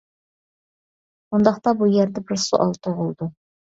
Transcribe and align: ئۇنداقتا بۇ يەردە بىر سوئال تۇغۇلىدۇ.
ئۇنداقتا 1.31 1.75
بۇ 1.83 1.91
يەردە 1.97 2.25
بىر 2.31 2.43
سوئال 2.47 2.77
تۇغۇلىدۇ. 2.87 3.29